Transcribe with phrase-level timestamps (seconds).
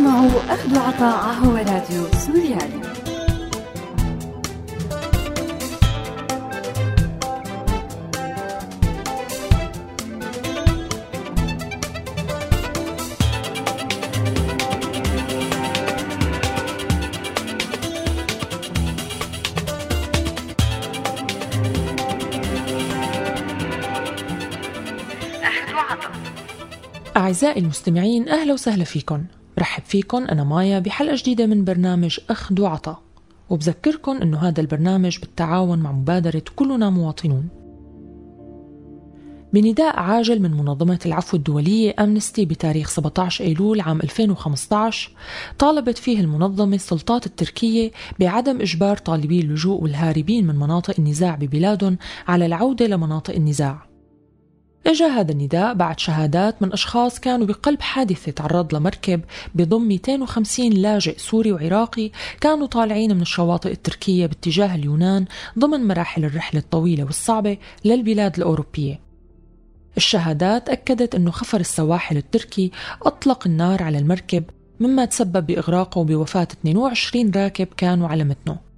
[0.00, 2.80] تسمعوا أخذ عطاء هو راديو سوريالي.
[27.16, 29.24] أعزائي المستمعين أهلا وسهلا فيكم.
[29.60, 33.02] رحب فيكم أنا مايا بحلقة جديدة من برنامج أخذ وعطاء
[33.50, 37.48] وبذكركم أنه هذا البرنامج بالتعاون مع مبادرة كلنا مواطنون.
[39.52, 45.10] بنداء عاجل من منظمة العفو الدولية أمنستي بتاريخ 17 أيلول عام 2015
[45.58, 47.90] طالبت فيه المنظمة السلطات التركية
[48.20, 51.98] بعدم إجبار طالبي اللجوء والهاربين من مناطق النزاع ببلادهم
[52.28, 53.89] على العودة لمناطق النزاع.
[54.86, 59.20] اجا هذا النداء بعد شهادات من أشخاص كانوا بقلب حادثة تعرض لمركب
[59.54, 65.24] بضم 250 لاجئ سوري وعراقي كانوا طالعين من الشواطئ التركية باتجاه اليونان
[65.58, 69.00] ضمن مراحل الرحلة الطويلة والصعبة للبلاد الأوروبية.
[69.96, 72.70] الشهادات أكدت أنه خفر السواحل التركي
[73.02, 74.44] أطلق النار على المركب
[74.80, 78.69] مما تسبب بإغراقه وبوفاه 22 راكب كانوا على متنه.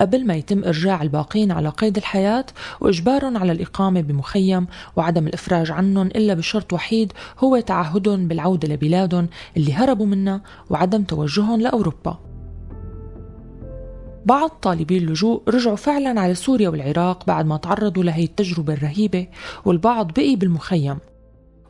[0.00, 2.46] قبل ما يتم إرجاع الباقين على قيد الحياة
[2.80, 9.72] وإجبارهم على الإقامة بمخيم وعدم الإفراج عنهم إلا بشرط وحيد هو تعهدهم بالعودة لبلادهم اللي
[9.72, 10.40] هربوا منها
[10.70, 12.18] وعدم توجههم لأوروبا.
[14.26, 19.26] بعض طالبي اللجوء رجعوا فعلا على سوريا والعراق بعد ما تعرضوا لهي التجربة الرهيبة
[19.64, 20.98] والبعض بقي بالمخيم.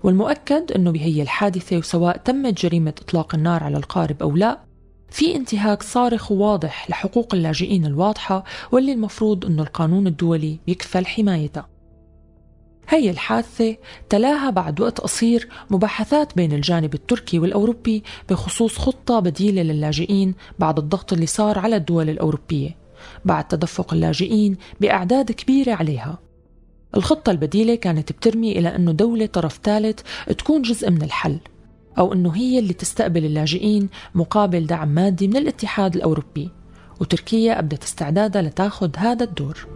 [0.03, 4.68] والمؤكد أنه بهي الحادثة وسواء تمت جريمة إطلاق النار على القارب أو لا
[5.11, 11.69] في انتهاك صارخ وواضح لحقوق اللاجئين الواضحة واللي المفروض أنه القانون الدولي يكفل حمايتها
[12.89, 13.77] هي الحادثة
[14.09, 21.13] تلاها بعد وقت قصير مباحثات بين الجانب التركي والأوروبي بخصوص خطة بديلة للاجئين بعد الضغط
[21.13, 22.77] اللي صار على الدول الأوروبية
[23.25, 26.19] بعد تدفق اللاجئين بأعداد كبيرة عليها.
[26.97, 30.01] الخطة البديلة كانت بترمي إلى أنه دولة طرف ثالث
[30.39, 31.39] تكون جزء من الحل.
[31.99, 36.51] أو أنه هي اللي تستقبل اللاجئين مقابل دعم مادي من الاتحاد الأوروبي
[37.01, 39.67] وتركيا أبدت استعدادها لتاخذ هذا الدور.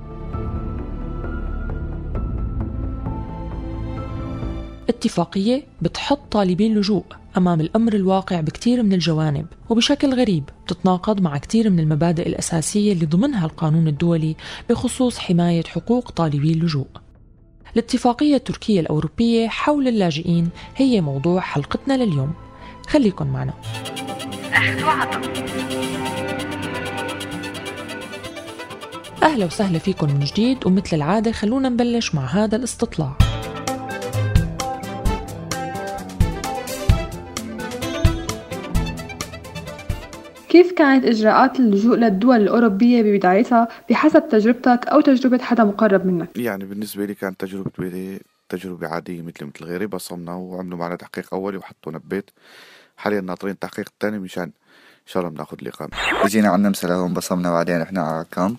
[4.88, 7.05] اتفاقية بتحط طالبي اللجوء
[7.37, 13.06] أمام الأمر الواقع بكثير من الجوانب وبشكل غريب بتتناقض مع كثير من المبادئ الأساسية اللي
[13.06, 14.37] ضمنها القانون الدولي
[14.71, 16.87] بخصوص حماية حقوق طالبي اللجوء
[17.75, 22.33] الاتفاقية التركية الأوروبية حول اللاجئين هي موضوع حلقتنا لليوم.
[22.88, 23.53] خليكن معنا.
[29.22, 33.16] أهلا وسهلا فيكم من جديد ومثل العادة خلونا نبلش مع هذا الاستطلاع.
[40.53, 46.65] كيف كانت إجراءات اللجوء للدول الأوروبية ببدايتها بحسب تجربتك أو تجربة حدا مقرب منك؟ يعني
[46.65, 48.19] بالنسبة لي كانت تجربة
[48.49, 52.31] تجربة عادية مثل مثل غيري بصمنا وعملوا معنا تحقيق أولي وحطونا ببيت.
[52.97, 55.91] حاليا ناطرين التحقيق الثاني مشان إن شاء الله بناخذ الإقامة
[56.25, 58.57] اجينا على النمسا لهون بصمنا بعدين رحنا على كامب.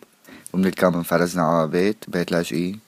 [0.54, 2.80] ومن الكامب انفرزنا على بيت بيت لاجئين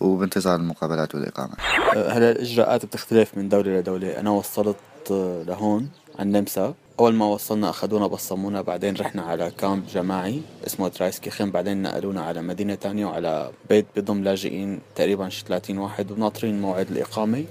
[0.00, 1.54] وبانتظار المقابلات والإقامة.
[1.94, 4.76] هلا الإجراءات بتختلف من دولة لدولة؟ أنا وصلت
[5.46, 5.88] لهون
[6.18, 11.82] على النمسا أول ما وصلنا أخذونا بصمونا بعدين رحنا على كامب جماعي اسمه ترايسكيخن بعدين
[11.82, 17.44] نقلونا على مدينة تانية وعلى بيت بضم لاجئين تقريبا شي 30 واحد وناطرين موعد الإقامة.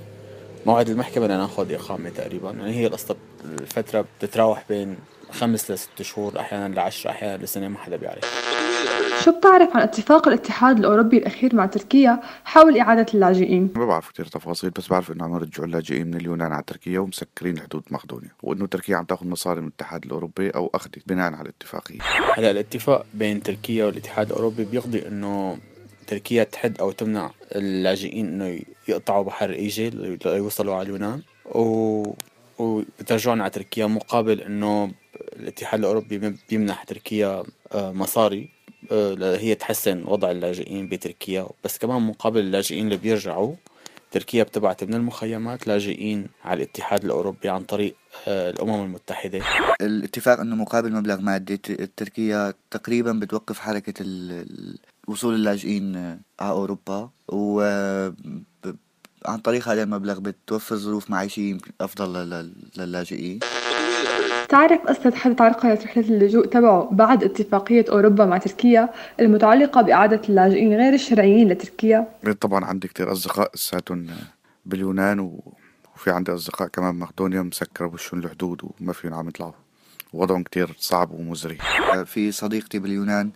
[0.66, 2.52] موعد المحكمة لناخذ إقامة تقريبا.
[2.52, 3.16] يعني هي القصة
[3.46, 4.98] الفترة بتتراوح بين
[5.32, 8.63] خمس لست شهور أحيانا لعشرة أحيانا لسنة ما حدا بيعرف.
[9.24, 14.26] شو بتعرف عن اتفاق الاتحاد الأوروبي الأخير مع تركيا حول إعادة اللاجئين؟ ما بعرف كثير
[14.26, 18.68] تفاصيل بس بعرف إنه عم يرجعوا اللاجئين من اليونان على تركيا ومسكرين حدود مقدونيا وإنه
[18.68, 22.00] تركيا عم تاخذ مصاري من الاتحاد الأوروبي أو أخذت بناء على الاتفاقية
[22.36, 25.58] هلا الاتفاق بين تركيا والاتحاد الأوروبي بيقضي إنه
[26.08, 29.90] تركيا تحد أو تمنع اللاجئين إنه يقطعوا بحر إيجي
[30.26, 32.04] ليوصلوا على اليونان و
[32.60, 34.92] وبترجعون على تركيا مقابل إنه
[35.40, 38.50] الاتحاد الأوروبي بيمنح تركيا آه، مصاري
[39.22, 41.48] هي تحسن وضع اللاجئين بتركيا.
[41.64, 43.56] بس كمان مقابل اللاجئين اللي بيرجعوا
[44.12, 47.96] تركيا بتبعت من المخيمات لاجئين على الاتحاد الأوروبي عن طريق
[48.28, 49.42] آه، الأمم المتحدة.
[49.82, 51.58] الاتفاق أنه مقابل مبلغ مادي
[51.98, 54.06] تركيا تقريبا بتوقف حركة
[55.08, 55.96] وصول اللاجئين
[56.40, 57.10] على أوروبا.
[57.30, 57.62] و
[59.26, 62.30] عن طريق هذا المبلغ بتوفر ظروف معيشية أفضل
[62.78, 63.40] للاجئين
[64.50, 70.74] تعرف قصة حد تعرقلت رحلة اللجوء تبعه بعد اتفاقية أوروبا مع تركيا المتعلقة بإعادة اللاجئين
[70.74, 72.08] غير الشرعيين لتركيا؟
[72.42, 74.08] طبعا عندي كتير أصدقاء لساتهم
[74.66, 75.54] باليونان و...
[75.96, 79.54] وفي عندي أصدقاء كمان مقدونيا مسكرة بوشون الحدود وما فيهم عم يطلعوا.
[80.14, 81.58] وضعهم كتير صعب ومزري.
[82.06, 83.32] في صديقتي باليونان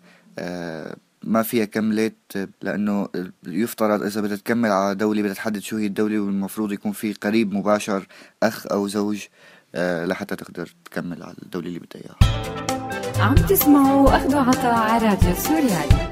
[1.23, 3.07] ما فيها كملت لأنه
[3.47, 7.53] يفترض إذا بدها تكمل على دولة بدها تحدد شو هي الدولة والمفروض يكون في قريب
[7.53, 8.07] مباشر
[8.43, 9.25] أخ أو زوج.
[9.75, 13.23] لحتى تقدر تكمل على الدولة اللي بدها إياها.
[13.23, 16.07] عم تسمعوا أخذ عطاء على راديو سوريالي.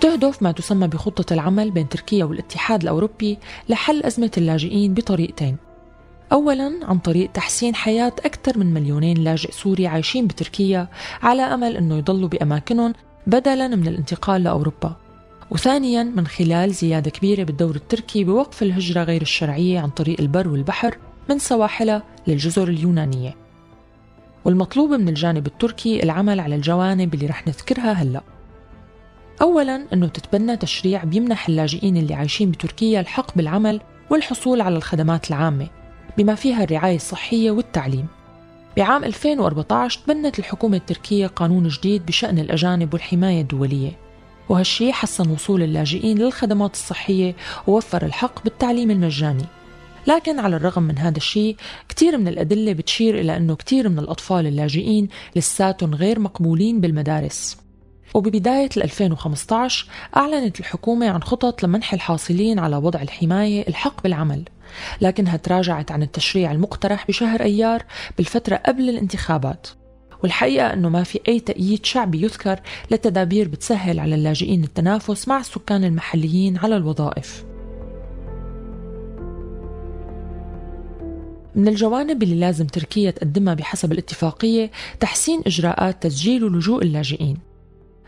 [0.00, 3.38] تهدف ما تسمى بخطة العمل بين تركيا والاتحاد الأوروبي
[3.68, 5.56] لحل أزمة اللاجئين بطريقتين.
[6.32, 10.88] أولا عن طريق تحسين حياة أكثر من مليونين لاجئ سوري عايشين بتركيا
[11.22, 12.92] على أمل أنه يضلوا بأماكنهم
[13.26, 14.96] بدلا من الانتقال لأوروبا.
[15.50, 20.98] وثانيا من خلال زيادة كبيرة بالدور التركي بوقف الهجرة غير الشرعية عن طريق البر والبحر
[21.30, 23.34] من سواحلها للجزر اليونانية.
[24.44, 28.22] والمطلوب من الجانب التركي العمل على الجوانب اللي رح نذكرها هلأ.
[29.42, 33.80] أولا أنه تتبنى تشريع بيمنح اللاجئين اللي عايشين بتركيا الحق بالعمل
[34.10, 35.66] والحصول على الخدمات العامة
[36.18, 38.06] بما فيها الرعاية الصحية والتعليم.
[38.76, 44.03] بعام 2014 تبنت الحكومة التركية قانون جديد بشأن الأجانب والحماية الدولية.
[44.48, 47.36] وهالشي حسن وصول اللاجئين للخدمات الصحية
[47.66, 49.44] ووفر الحق بالتعليم المجاني.
[50.06, 51.56] لكن على الرغم من هذا الشيء
[51.88, 57.56] كثير من الأدلة بتشير إلى أنه كثير من الأطفال اللاجئين لساتهم غير مقبولين بالمدارس.
[58.14, 59.86] وببداية 2015
[60.16, 64.44] أعلنت الحكومة عن خطط لمنح الحاصلين على وضع الحماية الحق بالعمل.
[65.00, 67.82] لكنها تراجعت عن التشريع المقترح بشهر أيار
[68.16, 69.66] بالفترة قبل الانتخابات.
[70.24, 72.60] والحقيقة أنه ما في أي تأييد شعبي يذكر
[72.90, 77.44] لتدابير بتسهل على اللاجئين التنافس مع السكان المحليين على الوظائف.
[81.54, 87.38] من الجوانب اللي لازم تركيا تقدمها بحسب الاتفاقية تحسين إجراءات تسجيل ولجوء اللاجئين.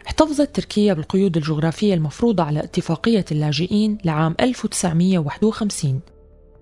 [0.07, 6.01] احتفظت تركيا بالقيود الجغرافية المفروضة على اتفاقية اللاجئين لعام 1951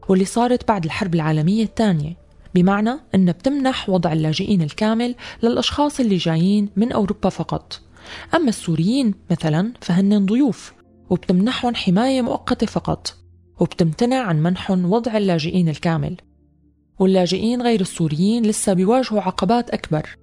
[0.08, 2.23] واللي صارت بعد الحرب العالمية الثانية.
[2.54, 7.80] بمعنى أنها بتمنح وضع اللاجئين الكامل للأشخاص اللي جايين من أوروبا فقط.
[8.34, 10.72] أما السوريين مثلا فهن ضيوف
[11.10, 13.16] وبتمنحهم حماية مؤقتة فقط
[13.60, 16.16] وبتمتنع عن منحهم وضع اللاجئين الكامل.
[16.98, 20.16] واللاجئين غير السوريين لسه بيواجهوا عقبات أكبر.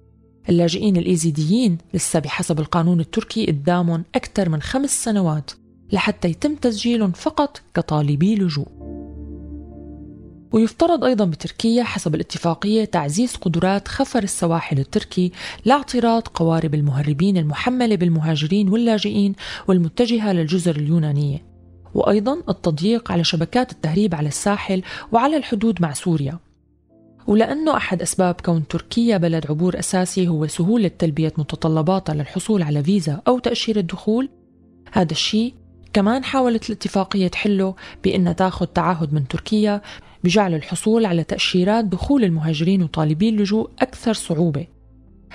[0.48, 5.50] اللاجئين الإيزيديين لسه بحسب القانون التركي قدامهم أكثر من خمس سنوات
[5.92, 8.81] لحتى يتم تسجيلهم فقط كطالبي لجوء.
[10.52, 15.32] ويفترض أيضا بتركيا حسب الاتفاقية تعزيز قدرات خفر السواحل التركي
[15.64, 19.34] لاعتراض قوارب المهربين المحملة بالمهاجرين واللاجئين
[19.68, 21.44] والمتجهة للجزر اليونانية.
[21.94, 24.82] وأيضا التضييق على شبكات التهريب على الساحل
[25.12, 26.38] وعلى الحدود مع سوريا.
[27.26, 33.20] ولأنه أحد أسباب كون تركيا بلد عبور أساسي هو سهولة تلبية متطلباتها للحصول على فيزا
[33.28, 34.28] أو تأشيرة دخول
[34.92, 35.54] هذا الشيء
[35.92, 39.82] كمان حاولت الاتفاقية تحله بأنها تأخذ تعهد من تركيا
[40.24, 44.66] بجعل الحصول على تأشيرات دخول المهاجرين وطالبي اللجوء أكثر صعوبة.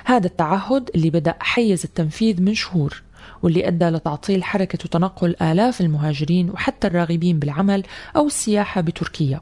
[0.06, 3.04] هذا التعهد اللي بدأ حيز التنفيذ من شهور
[3.44, 7.84] واللي أدى لتعطيل حركة وتنقل آلاف المهاجرين وحتى الراغبين بالعمل
[8.16, 9.42] أو السياحة بتركيا.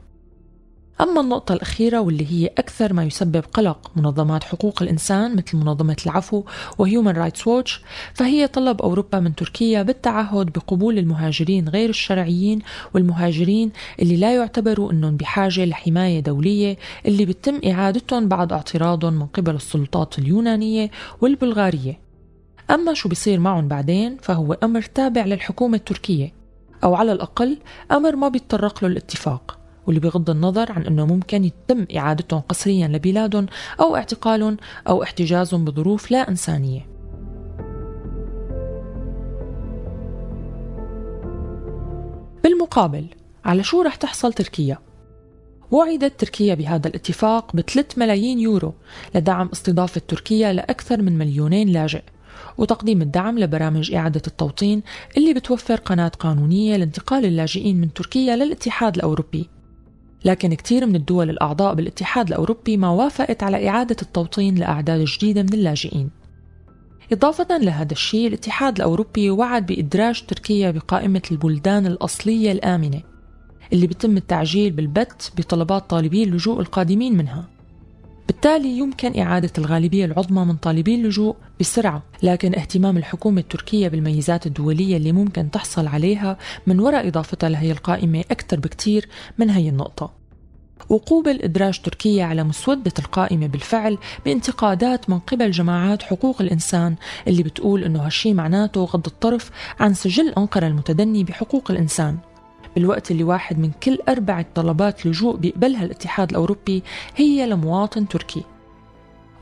[1.00, 6.44] أما النقطة الأخيرة واللي هي أكثر ما يسبب قلق منظمات حقوق الإنسان مثل منظمة العفو
[6.78, 7.80] وهيومن رايتس ووتش
[8.14, 12.58] فهي طلب أوروبا من تركيا بالتعهد بقبول المهاجرين غير الشرعيين
[12.94, 13.72] والمهاجرين
[14.02, 16.76] اللي لا يعتبروا أنهم بحاجة لحماية دولية
[17.06, 21.98] اللي بتم إعادتهم بعد اعتراضهم من قبل السلطات اليونانية والبلغارية.
[22.70, 26.32] أما شو بيصير معهم بعدين فهو أمر تابع للحكومة التركية
[26.84, 27.58] أو على الأقل
[27.92, 29.55] أمر ما بيتطرق له الاتفاق.
[29.86, 33.46] واللي بغض النظر عن أنه ممكن يتم إعادتهم قسريا لبلادهم
[33.80, 34.56] أو اعتقالهم
[34.88, 36.86] أو احتجازهم بظروف لا إنسانية
[42.44, 43.06] بالمقابل
[43.44, 44.78] على شو رح تحصل تركيا؟
[45.70, 48.74] وعدت تركيا بهذا الاتفاق ب 3 ملايين يورو
[49.14, 52.02] لدعم استضافة تركيا لأكثر من مليونين لاجئ
[52.58, 54.82] وتقديم الدعم لبرامج إعادة التوطين
[55.16, 59.48] اللي بتوفر قناة قانونية لانتقال اللاجئين من تركيا للاتحاد الأوروبي
[60.24, 65.54] لكن كثير من الدول الأعضاء بالاتحاد الأوروبي ما وافقت على إعادة التوطين لأعداد جديدة من
[65.54, 66.10] اللاجئين.
[67.12, 73.02] إضافة لهذا الشيء الاتحاد الأوروبي وعد بإدراج تركيا بقائمة البلدان الأصلية الآمنة
[73.72, 77.55] اللي بيتم التعجيل بالبت بطلبات طالبي اللجوء القادمين منها.
[78.26, 84.96] بالتالي يمكن إعادة الغالبية العظمى من طالبي اللجوء بسرعة لكن اهتمام الحكومة التركية بالميزات الدولية
[84.96, 90.12] اللي ممكن تحصل عليها من وراء إضافتها لهي القائمة أكثر بكتير من هي النقطة.
[90.88, 96.96] وقوبل إدراج تركيا على مسودة القائمة بالفعل بانتقادات من قبل جماعات حقوق الإنسان
[97.28, 102.18] اللي بتقول إنه هالشي معناته غض الطرف عن سجل أنقرة المتدني بحقوق الإنسان.
[102.76, 106.82] بالوقت اللي واحد من كل أربعة طلبات لجوء بيقبلها الاتحاد الأوروبي
[107.16, 108.42] هي لمواطن تركي.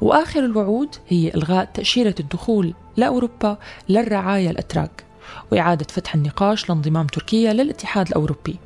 [0.00, 5.04] وآخر الوعود هي إلغاء تأشيرة الدخول لأوروبا للرعايا الأتراك
[5.52, 8.56] وإعادة فتح النقاش لانضمام تركيا للاتحاد الأوروبي.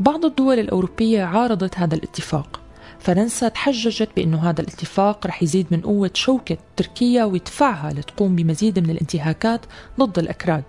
[0.00, 2.60] بعض الدول الأوروبية عارضت هذا الاتفاق.
[2.98, 8.90] فرنسا تحججت بأنه هذا الاتفاق رح يزيد من قوة شوكة تركيا ويدفعها لتقوم بمزيد من
[8.90, 9.60] الانتهاكات
[10.00, 10.64] ضد الأكراد.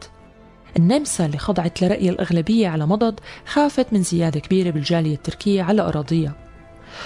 [0.77, 6.35] النمسا اللي خضعت لرأي الأغلبية على مضض خافت من زيادة كبيرة بالجالية التركية على أراضيها.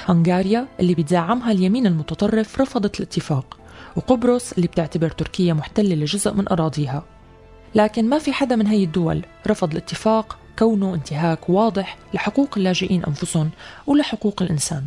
[0.06, 3.58] هنغاريا اللي بتزعمها اليمين المتطرف رفضت الاتفاق
[3.96, 7.04] وقبرص اللي بتعتبر تركيا محتلة لجزء من أراضيها.
[7.76, 13.50] لكن ما في حدا من هي الدول رفض الاتفاق كونه انتهاك واضح لحقوق اللاجئين أنفسهم
[13.88, 14.84] ولحقوق الإنسان.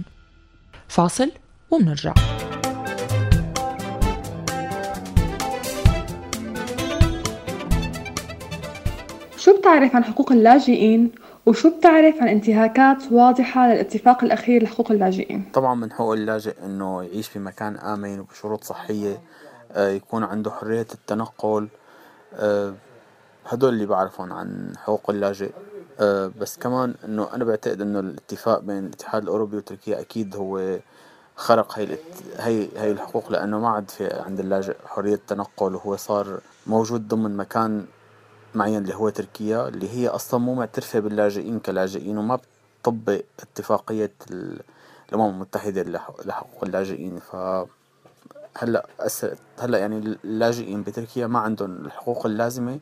[0.88, 1.30] فاصل
[1.70, 2.14] ومنرجع
[9.66, 11.12] بتعرف عن حقوق اللاجئين
[11.46, 17.28] وشو بتعرف عن انتهاكات واضحة للاتفاق الأخير لحقوق اللاجئين؟ طبعا من حقوق اللاجئ إنه يعيش
[17.28, 19.20] في مكان آمن وبشروط صحية
[19.72, 21.68] آه، يكون عنده حرية التنقل
[22.34, 22.74] آه،
[23.46, 25.50] هدول اللي بعرفهم عن حقوق اللاجئ
[26.00, 30.78] آه، بس كمان إنه أنا بعتقد إنه الاتفاق بين الاتحاد الأوروبي وتركيا أكيد هو
[31.36, 31.98] خرق هي
[32.36, 37.36] هي هي الحقوق لأنه ما عاد في عند اللاجئ حرية تنقل وهو صار موجود ضمن
[37.36, 37.86] مكان
[38.56, 42.38] معين اللي هو تركيا اللي هي أصلا مو معترفة باللاجئين كلاجئين وما
[42.82, 44.12] بتطبق اتفاقية
[45.08, 45.82] الأمم المتحدة
[46.24, 47.18] لحقوق اللاجئين.
[47.18, 47.36] ف
[48.58, 48.86] هلأ
[49.58, 52.78] هلأ يعني اللاجئين بتركيا ما عندهم الحقوق اللازمة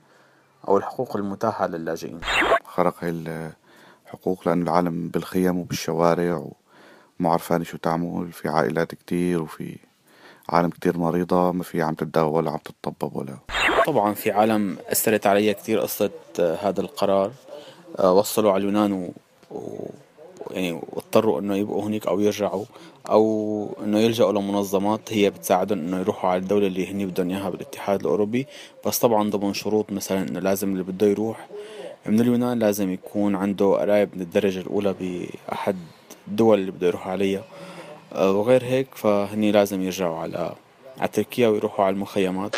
[0.68, 2.20] أو الحقوق المتاحة للاجئين.
[2.64, 3.10] خرق هاي
[4.06, 6.50] الحقوق لأن العالم بالخيم وبالشوارع
[7.20, 9.78] وما عرفانة شو تعمل في عائلات كتير وفي
[10.48, 13.38] عالم كتير مريضة ما في عم تتداوى ولا عم تتطبب ولا.
[13.84, 16.10] طبعا في عالم أثرت علي كتير قصة
[16.40, 17.32] آه، هذا القرار.
[17.98, 19.10] آه، وصلوا على اليونان و...
[20.50, 22.64] يعني واضطروا إنه يبقوا هناك أو يرجعوا
[23.10, 28.00] أو إنه يلجأوا لمنظمات هي بتساعدهم إنه يروحوا على الدولة اللي هني بدهم إياها بالاتحاد
[28.00, 28.46] الأوروبي.
[28.86, 31.46] بس طبعا ضمن شروط مثلا إنه لازم اللي بده يروح
[32.06, 35.76] من اليونان لازم يكون عنده قرايب من الدرجة الأولى بأحد
[36.28, 37.44] الدول اللي بده يروح عليها.
[38.12, 40.54] آه، وغير هيك فهني لازم يرجعوا على
[40.98, 42.56] على تركيا ويروحوا على المخيمات.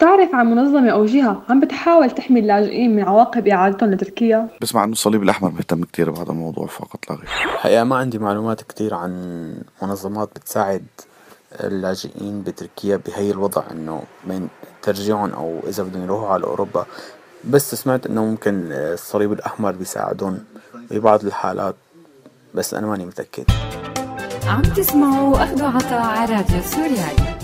[0.00, 4.92] تعرف عن منظمة أو جهة عم بتحاول تحمي اللاجئين من عواقب إعادتهم لتركيا؟ بسمع إنه
[4.92, 7.28] الصليب الأحمر مهتم كتير بهذا الموضوع فقط لا غير.
[7.54, 9.12] الحقيقة ما عندي معلومات كتير عن
[9.82, 10.84] منظمات بتساعد
[11.60, 14.48] اللاجئين بتركيا بهي الوضع إنه من
[14.82, 16.86] ترجيعهم أو إذا بدهم يروحوا على أوروبا.
[17.44, 20.44] بس سمعت إنه ممكن الصليب الأحمر بيساعدون
[20.90, 21.74] ببعض الحالات
[22.54, 23.44] بس أنا ماني متأكد.
[24.46, 27.35] عم تسمعوا أخذ عطاء على راديو سوريالي.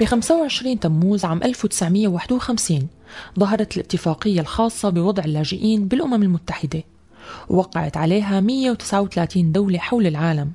[0.00, 2.86] ب 25 تموز عام 1951
[3.38, 6.82] ظهرت الاتفاقية الخاصة بوضع اللاجئين بالأمم المتحدة
[7.48, 10.52] ووقعت عليها 139 دولة حول العالم.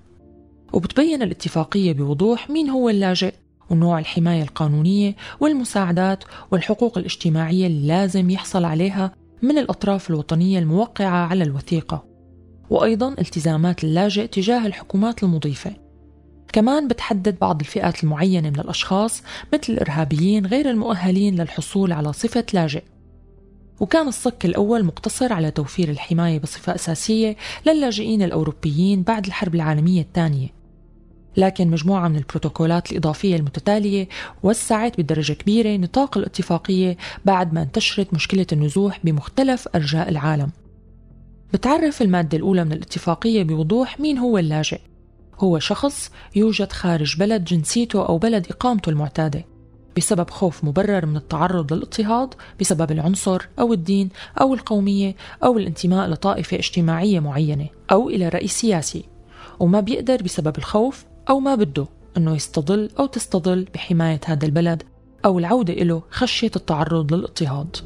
[0.74, 3.34] وبتبين الاتفاقية بوضوح مين هو اللاجئ
[3.70, 11.44] ونوع الحماية القانونية والمساعدات والحقوق الاجتماعية اللي لازم يحصل عليها من الأطراف الوطنية الموقعة على
[11.44, 12.04] الوثيقة.
[12.70, 15.81] وأيضا التزامات اللاجئ تجاه الحكومات المضيفة.
[16.54, 22.84] كمان بتحدد بعض الفئات المعينة من الأشخاص مثل الإرهابيين غير المؤهلين للحصول على صفة لاجئ.
[23.80, 30.48] وكان الصك الأول مقتصر على توفير الحماية بصفة أساسية للاجئين الأوروبيين بعد الحرب العالمية الثانية.
[31.38, 34.08] لكن مجموعة من البروتوكولات الإضافية المتتالية
[34.44, 40.52] وسعت بدرجة كبيرة نطاق الاتفاقية بعد ما انتشرت مشكلة النزوح بمختلف أرجاء العالم.
[41.54, 44.80] بتعرف المادة الأولى من الاتفاقية بوضوح مين هو اللاجئ؟
[45.44, 49.46] هو شخص يوجد خارج بلد جنسيته أو بلد إقامته المعتادة
[49.98, 54.10] بسبب خوف مبرر من التعرض للاضطهاد بسبب العنصر أو الدين
[54.42, 59.04] أو القومية أو الانتماء لطائفة اجتماعية معينة أو إلى رئيس سياسي
[59.60, 64.84] وما بيقدر بسبب الخوف أو ما بده أنه يستضل أو تستضل بحماية هذا البلد
[65.26, 67.78] أو العودة إله خشية التعرض للاضطهاد.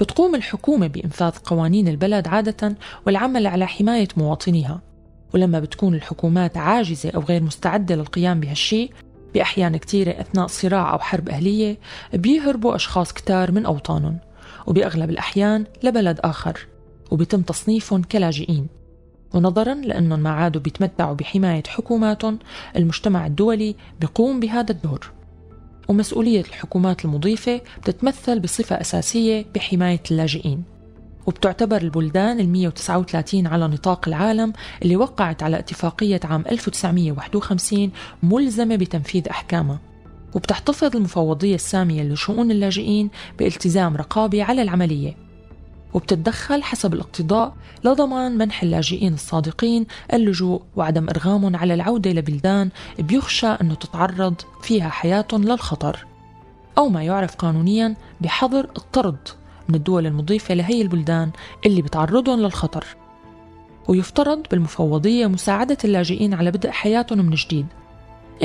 [0.00, 2.76] بتقوم الحكومة بإنفاذ قوانين البلد عادة
[3.06, 4.80] والعمل على حماية مواطنيها.
[5.34, 8.90] ولما بتكون الحكومات عاجزة أو غير مستعدة للقيام بهالشيء
[9.34, 11.78] بأحيان كثيرة أثناء صراع أو حرب أهلية
[12.14, 14.18] بيهربوا أشخاص كتار من أوطانهم
[14.66, 16.66] وبأغلب الأحيان لبلد آخر
[17.10, 18.66] وبيتم تصنيفهم كلاجئين.
[19.34, 22.38] ونظرا لأنهم ما عادوا بيتمتعوا بحماية حكوماتهم
[22.76, 25.15] المجتمع الدولي بيقوم بهذا الدور.
[25.88, 30.62] ومسؤولية الحكومات المضيفة بتتمثل بصفة أساسية بحماية اللاجئين.
[31.26, 34.52] وبتعتبر البلدان ال 139 على نطاق العالم
[34.82, 37.90] اللي وقعت على اتفاقية عام 1951
[38.22, 39.80] ملزمة بتنفيذ أحكامها.
[40.34, 45.25] وبتحتفظ المفوضية السامية لشؤون اللاجئين بالتزام رقابي على العملية.
[45.94, 53.74] وبتتدخل حسب الاقتضاء لضمان منح اللاجئين الصادقين اللجوء وعدم إرغامهم على العودة لبلدان بيخشى أنه
[53.74, 56.06] تتعرض فيها حياتهم للخطر.
[56.78, 59.28] أو ما يعرف قانونيا بحظر الطرد
[59.68, 61.30] من الدول المضيفة لهي البلدان
[61.66, 62.84] اللي بتعرضهم للخطر.
[63.88, 67.66] ويفترض بالمفوضية مساعدة اللاجئين على بدء حياتهم من جديد.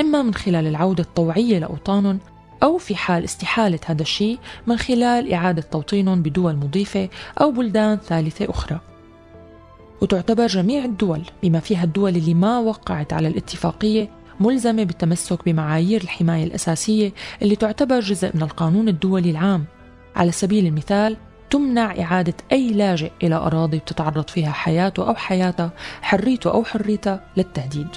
[0.00, 2.18] إما من خلال العودة الطوعية لأوطانهم
[2.62, 7.08] أو في حال استحالة هذا الشيء من خلال إعادة توطينهم بدول مضيفة
[7.40, 8.80] أو بلدان ثالثة أخرى.
[10.02, 14.08] وتعتبر جميع الدول بما فيها الدول اللي ما وقعت على الاتفاقية
[14.40, 19.64] ملزمة بالتمسك بمعايير الحماية الأساسية اللي تعتبر جزء من القانون الدولي العام.
[20.16, 21.16] على سبيل المثال
[21.50, 25.70] تمنع إعادة أي لاجئ إلى أراضي بتتعرض فيها حياته أو حياتها
[26.02, 27.88] حريته أو حريتها للتهديد.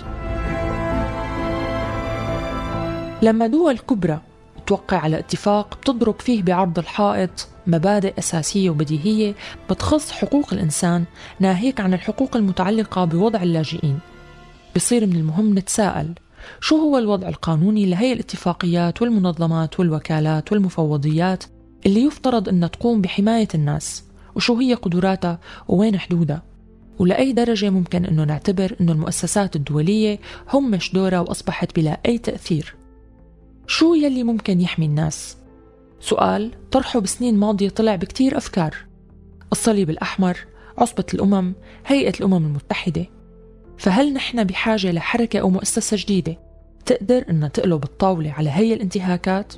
[3.21, 4.21] لما دول كبرى
[4.67, 9.35] توقع على اتفاق بتضرب فيه بعرض الحائط مبادئ أساسية وبديهية
[9.69, 11.05] بتخص حقوق الإنسان
[11.39, 13.99] ناهيك عن الحقوق المتعلقة بوضع اللاجئين.
[14.75, 16.13] بصير من المهم نتساءل
[16.59, 21.43] شو هو الوضع القانوني لهي الاتفاقيات والمنظمات والوكالات والمفوضيات
[21.85, 24.03] اللي يفترض أنها تقوم بحماية الناس؟
[24.35, 26.43] وشو هي قدراتها؟ ووين حدودها؟
[26.99, 30.19] ولأي درجة ممكن أنه نعتبر أنه المؤسسات الدولية
[30.53, 32.75] همش دورها وأصبحت بلا أي تأثير؟
[33.67, 35.37] شو يلي ممكن يحمي الناس؟
[35.99, 38.75] سؤال طرحه بسنين ماضية طلع بكتير أفكار
[39.51, 40.37] الصليب الأحمر
[40.77, 41.53] عصبة الأمم
[41.85, 43.05] هيئة الأمم المتحدة
[43.77, 46.37] فهل نحن بحاجة لحركة أو مؤسسة جديدة
[46.85, 49.53] تقدر أنها تقلب الطاولة على هي الانتهاكات؟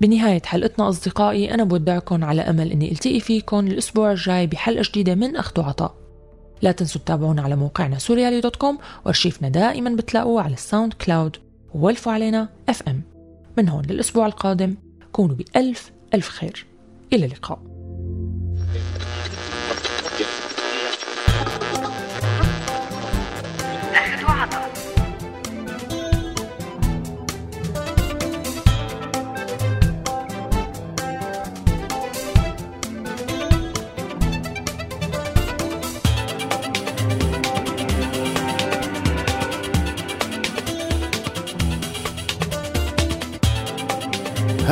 [0.00, 5.36] بنهاية حلقتنا أصدقائي أنا بودعكم على أمل أني ألتقي فيكم الأسبوع الجاي بحلقة جديدة من
[5.36, 6.01] أخذ وعطاء
[6.62, 11.36] لا تنسوا تتابعونا على موقعنا سوريالي dot com وارشيفنا دائما بتلاقوه على الساوند كلاود
[11.74, 13.02] وولفوا علينا اف ام
[13.58, 14.74] من هون للأسبوع القادم
[15.12, 16.66] كونوا بألف ألف خير.
[17.12, 17.71] إلى اللقاء.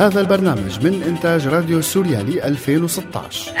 [0.01, 3.60] هذا البرنامج من إنتاج راديو سوريالي 2016 أخذ